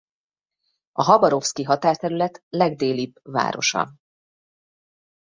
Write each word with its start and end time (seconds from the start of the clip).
A 0.91 1.03
Habarovszki 1.03 1.63
határterület 1.63 2.43
legdélibb 2.49 3.19
városa. 3.21 3.93